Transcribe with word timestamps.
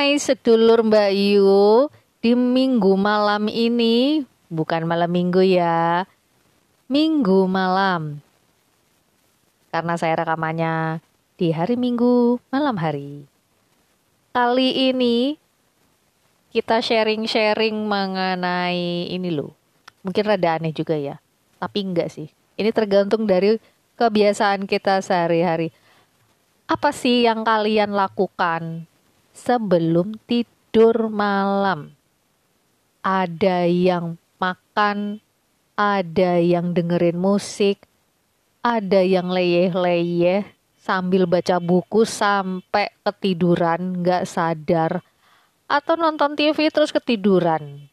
Hai 0.00 0.16
sedulur 0.16 0.80
Mbak 0.80 1.12
Yu 1.12 1.92
Di 2.24 2.32
minggu 2.32 2.96
malam 2.96 3.52
ini. 3.52 4.24
Bukan 4.48 4.88
malam 4.88 5.12
minggu 5.12 5.44
ya. 5.44 6.08
Minggu 6.88 7.44
malam. 7.44 8.24
Karena 9.68 10.00
saya 10.00 10.24
rekamannya 10.24 11.04
Di 11.36 11.52
hari 11.52 11.76
minggu 11.76 12.40
malam 12.48 12.80
hari. 12.80 13.28
Kali 14.32 14.88
ini 14.88 15.36
Kita 16.48 16.80
sharing-sharing 16.80 17.76
mengenai 17.84 19.04
Ini 19.04 19.28
loh. 19.28 19.52
Mungkin 20.00 20.24
rada 20.24 20.56
aneh 20.56 20.72
juga 20.72 20.96
ya. 20.96 21.20
Tapi 21.60 21.84
enggak 21.84 22.08
sih. 22.08 22.32
Ini 22.56 22.72
tergantung 22.72 23.28
dari 23.28 23.60
kebiasaan 24.00 24.64
kita 24.64 25.04
sehari-hari. 25.04 25.68
Apa 26.64 26.88
sih 26.88 27.28
yang 27.28 27.44
kalian 27.44 27.92
lakukan 27.92 28.88
sebelum 29.40 30.20
tidur 30.28 31.08
malam? 31.08 31.96
Ada 33.00 33.64
yang 33.64 34.20
makan, 34.36 35.24
ada 35.72 36.36
yang 36.36 36.76
dengerin 36.76 37.16
musik, 37.16 37.88
ada 38.60 39.00
yang 39.00 39.32
leyeh-leyeh 39.32 40.44
sambil 40.76 41.24
baca 41.24 41.56
buku 41.56 42.04
sampai 42.04 42.92
ketiduran 43.00 44.04
nggak 44.04 44.28
sadar, 44.28 45.00
atau 45.64 45.96
nonton 45.96 46.36
TV 46.36 46.68
terus 46.68 46.92
ketiduran. 46.92 47.88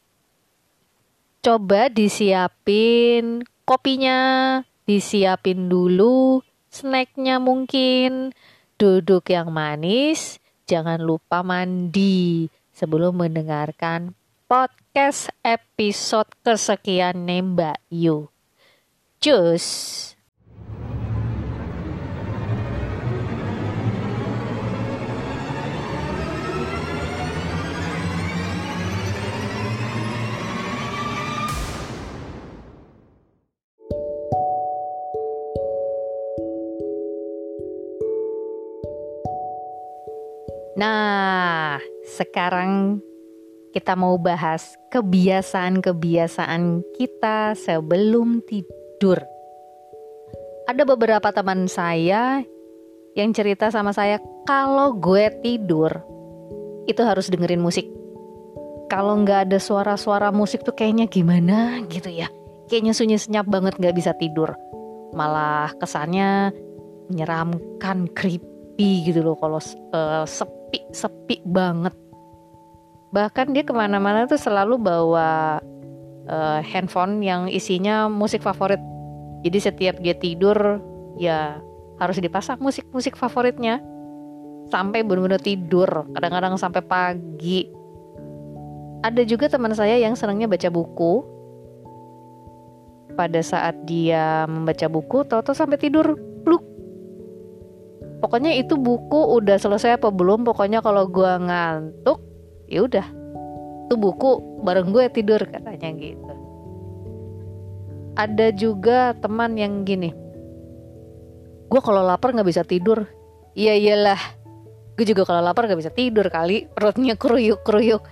Coba 1.40 1.88
disiapin 1.88 3.40
kopinya, 3.64 4.60
disiapin 4.84 5.72
dulu, 5.72 6.44
snacknya 6.68 7.40
mungkin, 7.40 8.36
duduk 8.76 9.32
yang 9.32 9.48
manis, 9.48 10.42
jangan 10.68 11.00
lupa 11.00 11.40
mandi 11.40 12.44
sebelum 12.76 13.24
mendengarkan 13.24 14.12
podcast 14.44 15.32
episode 15.40 16.28
kesekian 16.44 17.24
Mbak 17.24 17.80
Yu. 17.88 18.28
Cus. 19.16 19.64
Nah, 40.78 41.82
sekarang 42.06 43.02
kita 43.74 43.98
mau 43.98 44.14
bahas 44.14 44.78
kebiasaan-kebiasaan 44.94 46.86
kita 46.94 47.58
sebelum 47.58 48.38
tidur. 48.46 49.18
Ada 50.70 50.86
beberapa 50.86 51.34
teman 51.34 51.66
saya 51.66 52.46
yang 53.18 53.34
cerita 53.34 53.74
sama 53.74 53.90
saya 53.90 54.22
kalau 54.46 54.94
gue 54.94 55.26
tidur 55.42 55.90
itu 56.86 57.02
harus 57.02 57.26
dengerin 57.26 57.58
musik. 57.58 57.90
Kalau 58.86 59.18
nggak 59.18 59.50
ada 59.50 59.58
suara-suara 59.58 60.30
musik 60.30 60.62
tuh 60.62 60.78
kayaknya 60.78 61.10
gimana 61.10 61.82
gitu 61.90 62.06
ya. 62.06 62.30
Kayaknya 62.70 62.94
sunyi 62.94 63.18
senyap 63.18 63.50
banget 63.50 63.74
nggak 63.82 63.98
bisa 63.98 64.14
tidur. 64.14 64.54
Malah 65.10 65.74
kesannya 65.82 66.54
menyeramkan, 67.10 68.06
creepy 68.14 68.57
gitu 68.78 69.26
loh 69.26 69.34
kalau 69.34 69.58
uh, 69.90 70.22
sepi 70.22 70.86
sepi 70.94 71.42
banget. 71.42 71.92
Bahkan 73.10 73.50
dia 73.50 73.66
ke 73.66 73.74
mana-mana 73.74 74.30
tuh 74.30 74.38
selalu 74.38 74.78
bawa 74.78 75.58
uh, 76.30 76.60
handphone 76.62 77.18
yang 77.24 77.50
isinya 77.50 78.06
musik 78.06 78.44
favorit. 78.44 78.78
Jadi 79.42 79.58
setiap 79.58 79.96
dia 79.98 80.14
tidur 80.14 80.78
ya 81.18 81.58
harus 81.98 82.22
dipasang 82.22 82.62
musik-musik 82.62 83.18
favoritnya. 83.18 83.82
Sampai 84.68 85.02
benar-benar 85.02 85.40
tidur 85.40 85.88
kadang-kadang 86.14 86.54
sampai 86.60 86.84
pagi. 86.84 87.66
Ada 89.02 89.24
juga 89.24 89.48
teman 89.48 89.72
saya 89.74 89.98
yang 89.98 90.14
senangnya 90.14 90.46
baca 90.46 90.68
buku. 90.70 91.24
Pada 93.16 93.42
saat 93.42 93.74
dia 93.82 94.46
membaca 94.46 94.86
buku 94.86 95.26
tahu-tahu 95.26 95.56
sampai 95.56 95.80
tidur 95.80 96.14
pokoknya 98.18 98.54
itu 98.58 98.74
buku 98.74 99.38
udah 99.38 99.56
selesai 99.58 99.98
apa 99.98 100.10
belum 100.10 100.42
pokoknya 100.42 100.82
kalau 100.82 101.06
gue 101.06 101.32
ngantuk 101.48 102.18
ya 102.68 102.84
udah. 102.84 103.06
Itu 103.88 103.94
buku 103.96 104.62
bareng 104.62 104.92
gue 104.92 105.08
tidur 105.08 105.40
katanya 105.48 105.88
gitu. 105.96 106.32
Ada 108.18 108.50
juga 108.52 109.14
teman 109.16 109.54
yang 109.54 109.86
gini. 109.86 110.12
Gue 111.70 111.80
kalau 111.80 112.04
lapar 112.04 112.34
nggak 112.34 112.48
bisa 112.48 112.62
tidur. 112.66 113.06
Iya 113.56 113.78
iyalah. 113.78 114.20
Gue 114.98 115.06
juga 115.06 115.22
kalau 115.24 115.40
lapar 115.40 115.70
nggak 115.70 115.80
bisa 115.80 115.92
tidur 115.94 116.26
kali 116.28 116.66
perutnya 116.74 117.14
keruyuk 117.14 117.62
keruyuk 117.62 118.02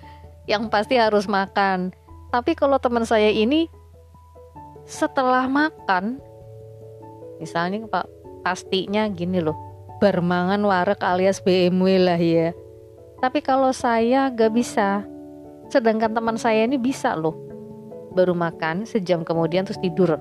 yang 0.47 0.71
pasti 0.71 0.97
harus 0.97 1.27
makan. 1.27 1.91
Tapi 2.31 2.55
kalau 2.55 2.79
teman 2.79 3.03
saya 3.03 3.29
ini 3.29 3.67
setelah 4.87 5.51
makan 5.51 6.23
misalnya 7.43 7.83
pak 7.91 8.07
pastinya 8.47 9.11
gini 9.11 9.43
loh 9.43 9.66
bermangan 9.99 10.61
warek 10.63 11.01
alias 11.01 11.41
BMW 11.41 12.01
lah 12.01 12.21
ya. 12.21 12.53
Tapi 13.21 13.41
kalau 13.41 13.73
saya 13.73 14.29
gak 14.29 14.53
bisa, 14.53 15.05
sedangkan 15.73 16.13
teman 16.13 16.37
saya 16.37 16.69
ini 16.69 16.77
bisa 16.77 17.17
loh. 17.17 17.35
Baru 18.13 18.37
makan 18.37 18.85
sejam 18.85 19.25
kemudian 19.25 19.65
terus 19.65 19.81
tidur. 19.81 20.17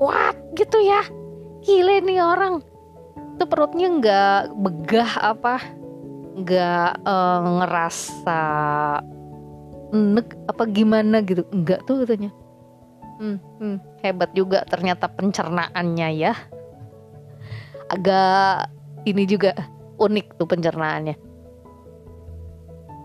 What 0.00 0.36
gitu 0.56 0.80
ya? 0.80 1.04
Gile 1.64 2.04
nih 2.04 2.20
orang. 2.20 2.60
Itu 3.36 3.44
perutnya 3.48 3.88
nggak 3.88 4.40
begah 4.56 5.12
apa? 5.20 5.56
Nggak 6.34 6.90
uh, 7.04 7.40
ngerasa 7.60 8.42
nek 9.94 10.28
apa 10.48 10.62
gimana 10.68 11.20
gitu? 11.24 11.44
Enggak 11.52 11.84
tuh 11.88 12.04
katanya. 12.04 12.32
Hmm, 13.20 13.38
hmm, 13.62 13.76
hebat 14.02 14.34
juga 14.34 14.66
ternyata 14.66 15.06
pencernaannya 15.06 16.08
ya 16.18 16.34
agak 17.94 18.73
ini 19.04 19.24
juga 19.28 19.52
unik 20.00 20.40
tuh 20.40 20.48
pencernaannya. 20.48 21.16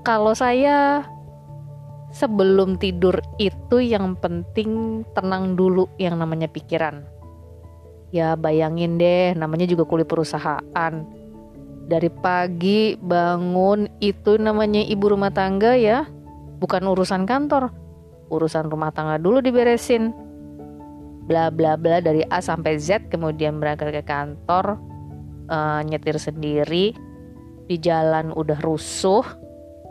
Kalau 0.07 0.33
saya 0.33 1.03
sebelum 2.09 2.79
tidur 2.79 3.19
itu 3.37 3.83
yang 3.83 4.17
penting 4.17 5.03
tenang 5.13 5.53
dulu 5.53 5.85
yang 6.01 6.17
namanya 6.17 6.49
pikiran. 6.49 7.05
Ya 8.09 8.33
bayangin 8.33 8.97
deh 8.97 9.37
namanya 9.37 9.69
juga 9.69 9.85
kulit 9.85 10.09
perusahaan. 10.09 10.93
Dari 11.89 12.09
pagi 12.21 12.97
bangun 12.97 13.89
itu 14.01 14.37
namanya 14.41 14.81
ibu 14.81 15.13
rumah 15.13 15.29
tangga 15.29 15.77
ya. 15.77 16.09
Bukan 16.57 16.85
urusan 16.89 17.29
kantor. 17.29 17.69
Urusan 18.33 18.69
rumah 18.69 18.89
tangga 18.89 19.21
dulu 19.21 19.41
diberesin 19.41 20.29
bla 21.29 21.53
bla 21.53 21.77
bla 21.77 22.01
dari 22.01 22.25
A 22.33 22.41
sampai 22.41 22.81
Z 22.81 23.13
kemudian 23.13 23.61
berangkat 23.61 23.93
ke 23.93 24.01
kantor 24.01 24.81
uh, 25.49 25.81
nyetir 25.83 26.21
sendiri 26.21 26.93
di 27.65 27.75
jalan 27.81 28.31
udah 28.33 28.61
rusuh 28.61 29.25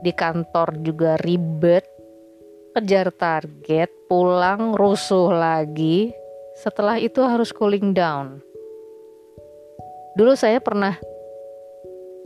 di 0.00 0.14
kantor 0.14 0.78
juga 0.86 1.18
ribet 1.18 1.84
kejar 2.78 3.10
target 3.10 3.90
pulang 4.06 4.78
rusuh 4.78 5.34
lagi. 5.34 6.14
Setelah 6.58 6.98
itu 6.98 7.22
harus 7.22 7.54
cooling 7.54 7.94
down. 7.94 8.42
Dulu 10.18 10.34
saya 10.34 10.58
pernah 10.58 10.98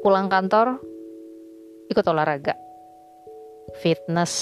pulang 0.00 0.32
kantor 0.32 0.80
ikut 1.92 2.04
olahraga 2.08 2.56
fitness 3.78 4.32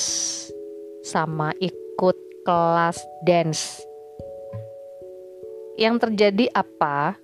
sama 1.04 1.52
ikut 1.60 2.16
kelas 2.48 2.98
dance. 3.28 3.84
Yang 5.76 6.08
terjadi 6.08 6.46
apa? 6.56 7.19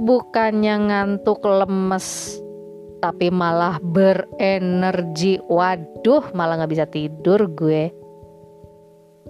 Bukannya 0.00 0.74
ngantuk 0.88 1.44
lemes, 1.44 2.40
tapi 3.04 3.28
malah 3.28 3.76
berenergi. 3.84 5.36
Waduh, 5.44 6.32
malah 6.32 6.60
nggak 6.60 6.72
bisa 6.72 6.86
tidur 6.88 7.52
gue. 7.52 7.92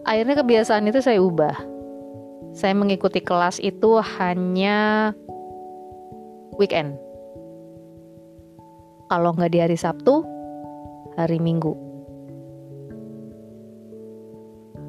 Akhirnya 0.06 0.38
kebiasaan 0.38 0.86
itu 0.86 1.02
saya 1.02 1.18
ubah. 1.18 1.58
Saya 2.54 2.74
mengikuti 2.74 3.22
kelas 3.22 3.58
itu 3.62 3.98
hanya 4.18 5.10
weekend. 6.58 6.98
Kalau 9.10 9.34
nggak 9.34 9.50
di 9.50 9.58
hari 9.58 9.74
Sabtu, 9.74 10.22
hari 11.18 11.42
Minggu. 11.42 11.74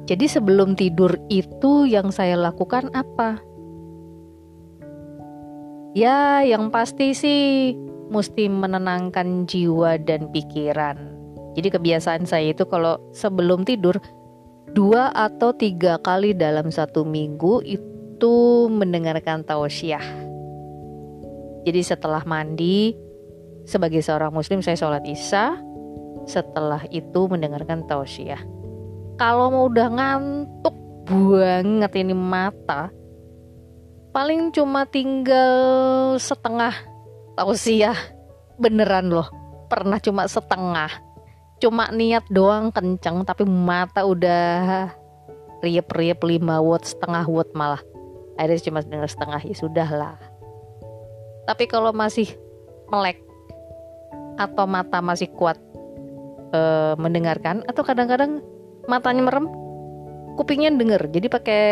Jadi 0.06 0.26
sebelum 0.26 0.74
tidur 0.74 1.14
itu 1.30 1.86
yang 1.86 2.10
saya 2.10 2.34
lakukan 2.34 2.90
apa? 2.90 3.38
Ya, 5.92 6.40
yang 6.40 6.72
pasti 6.72 7.12
sih 7.12 7.76
mesti 8.08 8.48
menenangkan 8.48 9.44
jiwa 9.44 10.00
dan 10.00 10.32
pikiran. 10.32 10.96
Jadi 11.52 11.68
kebiasaan 11.68 12.24
saya 12.24 12.56
itu 12.56 12.64
kalau 12.64 12.96
sebelum 13.12 13.68
tidur 13.68 14.00
dua 14.72 15.12
atau 15.12 15.52
tiga 15.52 16.00
kali 16.00 16.32
dalam 16.32 16.72
satu 16.72 17.04
minggu 17.04 17.60
itu 17.68 18.34
mendengarkan 18.72 19.44
tausiah. 19.44 20.04
Jadi 21.68 21.80
setelah 21.84 22.24
mandi 22.24 22.96
sebagai 23.68 24.00
seorang 24.00 24.32
muslim 24.32 24.64
saya 24.64 24.80
sholat 24.80 25.04
isya, 25.04 25.60
setelah 26.24 26.80
itu 26.88 27.28
mendengarkan 27.28 27.84
tausiah. 27.84 28.40
Kalau 29.20 29.52
mau 29.52 29.68
udah 29.68 29.88
ngantuk 29.92 30.74
banget 31.04 31.92
ini 32.00 32.16
mata, 32.16 32.88
paling 34.12 34.52
cuma 34.54 34.84
tinggal 34.86 36.16
setengah. 36.20 36.72
Tausiah 37.32 37.96
beneran 38.60 39.08
loh. 39.08 39.28
Pernah 39.72 39.98
cuma 39.98 40.28
setengah. 40.28 40.92
Cuma 41.58 41.88
niat 41.88 42.28
doang 42.28 42.68
kenceng 42.68 43.24
tapi 43.24 43.48
mata 43.48 44.04
udah 44.04 44.92
riep-riep 45.64 46.20
5 46.20 46.44
watt 46.44 46.84
setengah 46.84 47.24
watt 47.24 47.50
malah. 47.56 47.82
Akhirnya 48.36 48.64
cuma 48.68 48.78
denger 48.84 49.08
setengah 49.08 49.40
ya 49.44 49.56
sudah 49.56 49.88
lah 49.88 50.32
tapi 51.46 51.66
kalau 51.66 51.90
masih 51.90 52.30
melek 52.90 53.18
atau 54.38 54.64
mata 54.64 55.02
masih 55.02 55.28
kuat 55.34 55.58
uh, 56.54 56.94
mendengarkan 56.96 57.66
atau 57.66 57.82
kadang-kadang 57.82 58.40
matanya 58.86 59.26
merem 59.26 59.46
kupingnya 60.38 60.72
denger. 60.72 61.02
Jadi 61.12 61.26
pakai 61.28 61.64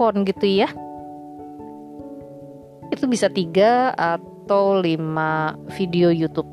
headphone 0.00 0.24
gitu 0.24 0.64
ya. 0.64 0.68
Itu 2.88 3.04
bisa 3.04 3.28
tiga 3.28 3.92
atau 3.92 4.80
lima 4.80 5.60
video 5.76 6.08
YouTube. 6.08 6.48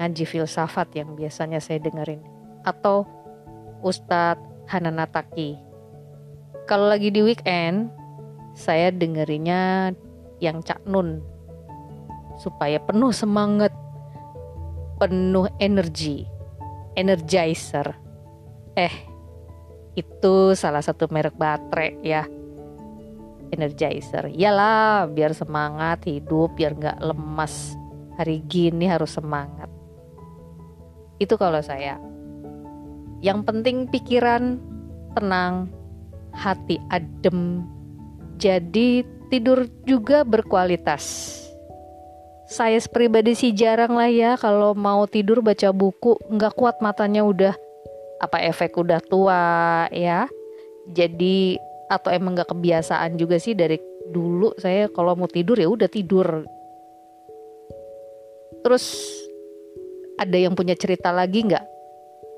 Ngaji 0.00 0.24
filsafat 0.24 0.96
yang 0.96 1.12
biasanya 1.12 1.60
saya 1.60 1.76
dengerin. 1.84 2.24
Atau 2.64 3.04
Ustadz 3.84 4.40
Hananataki. 4.72 5.60
Kalau 6.64 6.88
lagi 6.88 7.12
di 7.12 7.20
weekend 7.20 7.92
saya 8.56 8.88
dengerinnya 8.88 9.92
yang 10.40 10.64
Cak 10.64 10.88
Nun. 10.88 11.20
Supaya 12.40 12.80
penuh 12.80 13.12
semangat 13.12 13.76
penuh 14.96 15.44
energi 15.60 16.24
energizer. 16.96 17.92
Eh 18.80 19.09
itu 19.98 20.54
salah 20.54 20.82
satu 20.82 21.10
merek 21.10 21.34
baterai 21.34 21.98
ya. 22.02 22.24
Energizer. 23.50 24.30
Iyalah 24.30 25.10
biar 25.10 25.34
semangat 25.34 26.06
hidup 26.06 26.54
biar 26.54 26.78
nggak 26.78 27.02
lemas. 27.02 27.74
Hari 28.14 28.44
gini 28.46 28.86
harus 28.86 29.16
semangat. 29.16 29.66
Itu 31.18 31.34
kalau 31.34 31.58
saya. 31.58 31.98
Yang 33.20 33.40
penting 33.44 33.76
pikiran 33.90 34.62
tenang 35.18 35.68
hati 36.30 36.78
adem. 36.88 37.66
Jadi 38.38 39.02
tidur 39.28 39.66
juga 39.84 40.22
berkualitas. 40.22 41.36
Saya 42.50 42.82
pribadi 42.90 43.38
sih 43.38 43.54
jarang 43.54 43.94
lah 43.94 44.10
ya 44.10 44.34
kalau 44.34 44.74
mau 44.74 45.06
tidur 45.10 45.42
baca 45.42 45.70
buku. 45.74 46.18
Nggak 46.30 46.54
kuat 46.54 46.76
matanya 46.82 47.22
udah 47.22 47.54
apa 48.20 48.38
efek 48.44 48.76
udah 48.76 49.00
tua 49.00 49.42
ya. 49.90 50.28
Jadi 50.90 51.56
atau 51.90 52.12
emang 52.14 52.38
gak 52.38 52.54
kebiasaan 52.54 53.18
juga 53.18 53.40
sih 53.40 53.56
dari 53.56 53.80
dulu 54.10 54.54
saya 54.60 54.86
kalau 54.92 55.16
mau 55.18 55.26
tidur 55.26 55.56
ya 55.58 55.66
udah 55.66 55.88
tidur. 55.90 56.44
Terus 58.60 58.84
ada 60.20 60.36
yang 60.36 60.52
punya 60.52 60.76
cerita 60.76 61.08
lagi 61.10 61.48
nggak? 61.48 61.64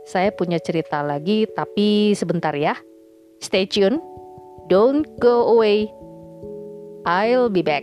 Saya 0.06 0.30
punya 0.30 0.62
cerita 0.62 1.02
lagi 1.02 1.50
tapi 1.50 2.14
sebentar 2.14 2.54
ya. 2.54 2.78
Stay 3.42 3.66
tune. 3.66 3.98
Don't 4.70 5.02
go 5.18 5.50
away. 5.58 5.90
I'll 7.02 7.50
be 7.50 7.66
back 7.66 7.82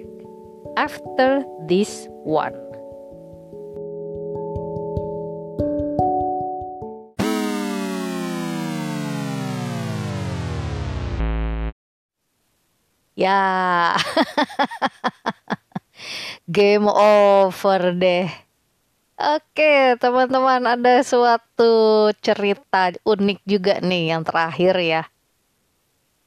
after 0.80 1.44
this 1.68 2.08
one 2.24 2.69
Ya, 13.20 14.00
game 16.48 16.88
over 16.88 17.92
deh. 17.92 18.32
Oke, 19.20 20.00
teman-teman, 20.00 20.64
ada 20.64 21.04
suatu 21.04 22.08
cerita 22.24 22.96
unik 23.04 23.40
juga 23.44 23.84
nih 23.84 24.16
yang 24.16 24.24
terakhir 24.24 24.80
ya. 24.80 25.04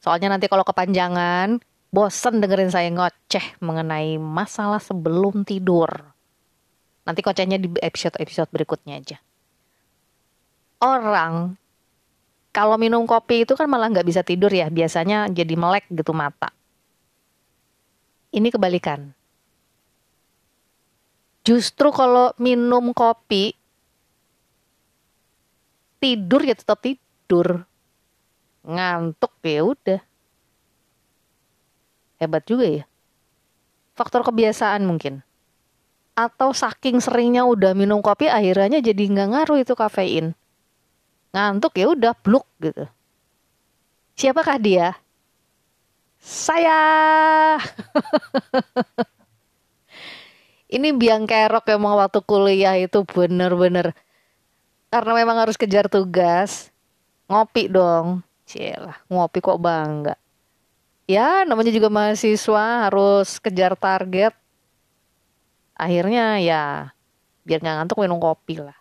Soalnya 0.05 0.37
nanti 0.37 0.53
kalau 0.53 0.69
kepanjangan, 0.69 1.65
bosen 1.89 2.45
dengerin 2.45 2.69
saya 2.69 2.93
ngoceh 2.93 3.57
mengenai 3.65 4.21
masalah 4.21 4.77
sebelum 4.77 5.49
tidur. 5.49 5.89
Nanti 7.09 7.25
kocehnya 7.25 7.57
di 7.57 7.73
episode-episode 7.73 8.53
berikutnya 8.53 9.01
aja. 9.01 9.17
Orang 10.85 11.57
kalau 12.53 12.77
minum 12.77 13.09
kopi 13.09 13.49
itu 13.49 13.57
kan 13.57 13.65
malah 13.65 13.89
nggak 13.89 14.05
bisa 14.05 14.21
tidur 14.21 14.53
ya, 14.53 14.69
biasanya 14.69 15.33
jadi 15.33 15.57
melek 15.57 15.89
gitu 15.89 16.13
mata 16.13 16.53
ini 18.33 18.49
kebalikan. 18.49 19.13
Justru 21.45 21.93
kalau 21.93 22.33
minum 22.41 22.97
kopi, 22.97 23.53
tidur 26.01 26.41
ya 26.43 26.57
tetap 26.57 26.81
tidur. 26.81 27.67
Ngantuk 28.63 29.35
ya 29.43 29.63
udah. 29.67 30.01
Hebat 32.23 32.47
juga 32.47 32.67
ya. 32.71 32.85
Faktor 33.99 34.23
kebiasaan 34.23 34.87
mungkin. 34.87 35.27
Atau 36.15 36.55
saking 36.55 37.03
seringnya 37.03 37.43
udah 37.43 37.75
minum 37.75 37.99
kopi 37.99 38.31
akhirnya 38.31 38.79
jadi 38.79 39.03
nggak 39.03 39.29
ngaruh 39.35 39.59
itu 39.59 39.75
kafein. 39.75 40.39
Ngantuk 41.35 41.75
ya 41.75 41.91
udah 41.91 42.15
bluk 42.15 42.47
gitu. 42.63 42.87
Siapakah 44.15 44.63
dia? 44.63 45.02
Saya. 46.23 46.81
Ini 50.73 50.89
biang 50.97 51.29
kerok 51.29 51.69
emang 51.75 51.99
waktu 51.99 52.23
kuliah 52.25 52.79
itu 52.81 53.05
bener-bener. 53.05 53.93
Karena 54.89 55.13
memang 55.13 55.37
harus 55.43 55.59
kejar 55.59 55.91
tugas. 55.91 56.73
Ngopi 57.29 57.69
dong. 57.69 58.25
Cielah, 58.49 58.97
ngopi 59.11 59.45
kok 59.45 59.61
bangga. 59.61 60.17
Ya 61.05 61.45
namanya 61.45 61.75
juga 61.75 61.93
mahasiswa 61.93 62.89
harus 62.89 63.37
kejar 63.43 63.77
target. 63.77 64.33
Akhirnya 65.77 66.39
ya 66.41 66.95
biar 67.43 67.59
nggak 67.61 67.77
ngantuk 67.83 68.01
minum 68.01 68.23
kopi 68.23 68.63
lah. 68.63 68.77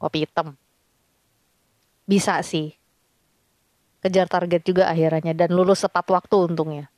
Kopi 0.00 0.24
hitam. 0.24 0.56
Bisa 2.08 2.40
sih 2.40 2.76
kejar 4.04 4.28
target 4.28 4.60
juga 4.60 4.92
akhirnya 4.92 5.32
dan 5.32 5.48
lulus 5.56 5.80
tepat 5.80 6.04
waktu 6.12 6.52
untungnya. 6.52 6.92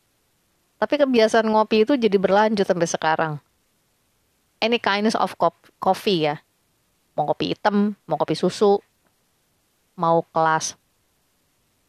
Tapi 0.83 0.99
kebiasaan 0.99 1.47
ngopi 1.47 1.87
itu 1.87 1.95
jadi 1.95 2.19
berlanjut 2.19 2.67
sampai 2.67 2.91
sekarang. 2.91 3.33
Any 4.59 4.83
kinds 4.83 5.15
of 5.15 5.39
coffee 5.79 6.27
ya. 6.27 6.43
Mau 7.15 7.31
kopi 7.31 7.55
hitam, 7.55 7.97
mau 8.05 8.19
kopi 8.21 8.35
susu, 8.37 8.83
mau 9.97 10.21
kelas 10.35 10.77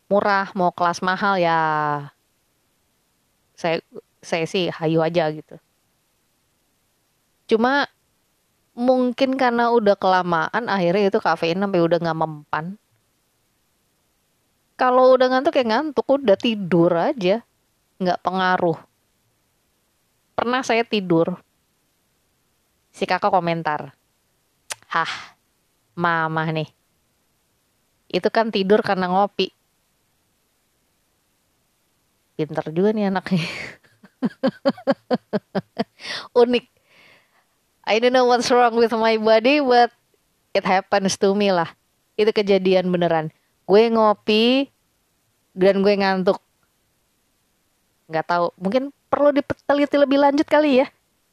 murah, 0.07 0.47
mau 0.55 0.71
kelas 0.71 1.03
mahal 1.03 1.35
ya 1.35 1.59
saya 3.57 3.83
saya 4.23 4.47
sih 4.47 4.71
hayu 4.71 5.03
aja 5.03 5.27
gitu. 5.35 5.59
Cuma 7.51 7.91
mungkin 8.71 9.35
karena 9.35 9.73
udah 9.73 9.99
kelamaan 9.99 10.69
akhirnya 10.71 11.11
itu 11.11 11.19
kafein 11.19 11.59
sampai 11.59 11.81
udah 11.83 11.97
nggak 11.99 12.19
mempan 12.23 12.79
kalau 14.77 15.17
udah 15.17 15.33
ngantuk 15.33 15.57
ya 15.57 15.65
ngantuk 15.65 16.05
udah 16.05 16.37
tidur 16.37 16.93
aja. 16.93 17.41
Nggak 17.97 18.21
pengaruh. 18.21 18.77
Pernah 20.37 20.61
saya 20.61 20.85
tidur. 20.85 21.41
Si 22.93 23.09
kakak 23.09 23.33
komentar 23.33 23.97
hah 24.87 25.35
mama 25.93 26.47
nih. 26.49 26.71
Itu 28.07 28.31
kan 28.31 28.49
tidur 28.49 28.79
karena 28.79 29.11
ngopi. 29.11 29.51
Pinter 32.39 32.71
juga 32.71 32.95
nih 32.95 33.11
anaknya. 33.11 33.43
Unik. 36.41 36.65
I 37.87 38.03
don't 38.03 38.13
know 38.13 38.27
what's 38.27 38.51
wrong 38.51 38.75
with 38.77 38.93
my 38.93 39.17
body 39.17 39.63
but 39.63 39.91
it 40.53 40.63
happens 40.63 41.17
to 41.19 41.35
me 41.35 41.51
lah. 41.51 41.67
Itu 42.15 42.31
kejadian 42.31 42.93
beneran 42.93 43.33
gue 43.67 43.83
ngopi 43.91 44.71
dan 45.51 45.83
gue 45.83 45.93
ngantuk 45.99 46.39
nggak 48.07 48.25
tahu 48.25 48.55
mungkin 48.55 48.95
perlu 49.11 49.35
diteliti 49.35 49.99
lebih 49.99 50.23
lanjut 50.23 50.47
kali 50.47 50.81
ya 50.83 50.87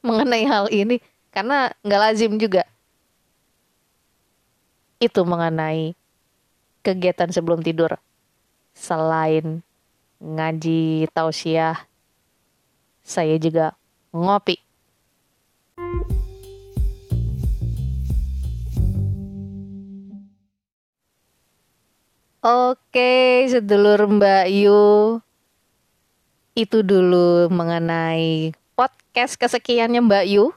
mengenai 0.05 0.45
hal 0.45 0.67
ini 0.69 1.01
karena 1.35 1.75
nggak 1.83 2.01
lazim 2.01 2.39
juga. 2.39 2.63
Itu 5.03 5.27
mengenai 5.27 5.99
kegiatan 6.87 7.29
sebelum 7.35 7.61
tidur. 7.61 7.99
Selain 8.77 9.65
ngaji 10.23 11.11
tausiah, 11.11 11.89
saya 13.03 13.35
juga 13.43 13.75
ngopi. 14.15 14.64
Oke, 22.45 23.49
sedulur 23.49 24.05
Mbak 24.05 24.53
Yu. 24.53 25.17
Itu 26.53 26.85
dulu 26.85 27.49
mengenai 27.49 28.53
podcast 28.77 29.41
kesekiannya 29.41 30.05
Mbak 30.05 30.25
Yu. 30.29 30.53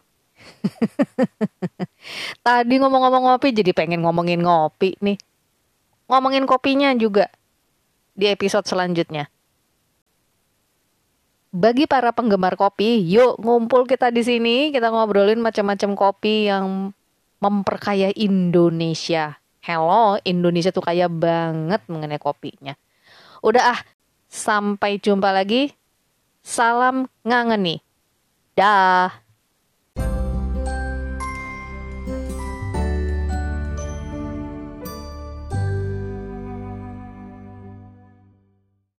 Tadi 2.44 2.76
ngomong-ngomong 2.84 3.32
ngopi 3.32 3.56
jadi 3.56 3.72
pengen 3.72 4.04
ngomongin 4.04 4.44
ngopi 4.44 5.00
nih. 5.00 5.16
Ngomongin 6.12 6.44
kopinya 6.44 6.92
juga 6.92 7.32
di 8.20 8.28
episode 8.28 8.68
selanjutnya. 8.68 9.32
Bagi 11.56 11.88
para 11.88 12.12
penggemar 12.12 12.60
kopi, 12.60 13.00
yuk 13.00 13.40
ngumpul 13.40 13.88
kita 13.88 14.12
di 14.12 14.28
sini, 14.28 14.76
kita 14.76 14.92
ngobrolin 14.92 15.40
macam-macam 15.40 15.96
kopi 15.96 16.52
yang 16.52 16.92
memperkaya 17.40 18.12
Indonesia 18.12 19.40
hello 19.68 20.16
Indonesia 20.24 20.72
tuh 20.72 20.80
kaya 20.80 21.12
banget 21.12 21.84
mengenai 21.92 22.16
kopinya. 22.16 22.72
Udah 23.44 23.76
ah, 23.76 23.82
sampai 24.32 24.96
jumpa 24.96 25.36
lagi. 25.36 25.76
Salam 26.40 27.12
ngangen 27.28 27.60
nih. 27.68 27.80
Dah. 28.56 29.27